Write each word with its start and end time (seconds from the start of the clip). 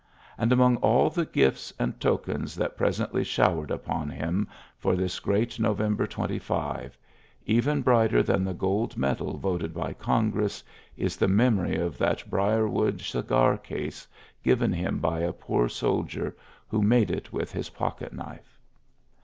And, 0.35 0.51
among 0.51 0.77
all 0.77 1.11
the 1.11 1.27
gt 1.27 1.99
tokens 1.99 2.55
that 2.55 2.75
presently 2.75 3.23
showered 3.23 3.69
him 3.71 4.47
for 4.79 4.95
this 4.95 5.19
great 5.19 5.59
November 5.59 6.07
25. 6.07 6.37
XTLYSSES 6.41 6.83
S. 6.87 6.93
GEANT 7.45 7.65
97 7.67 7.81
brighter 7.83 8.23
ttan 8.23 8.43
tlie 8.45 8.57
gold 8.57 8.97
medal 8.97 9.37
voted 9.37 9.75
by 9.75 9.93
Congress 9.93 10.63
is 10.97 11.17
the 11.17 11.27
memory 11.27 11.77
of 11.77 11.99
that 11.99 12.27
brier 12.31 12.67
wood 12.67 12.99
cigar 13.01 13.57
case 13.59 14.07
given 14.41 14.73
him 14.73 14.97
by 14.97 15.19
a 15.19 15.31
poor 15.31 15.69
soldier 15.69 16.35
who 16.67 16.81
made 16.81 17.11
it 17.11 17.31
with 17.31 17.51
his 17.51 17.69
pocket 17.69 18.11
knife. 18.11 18.59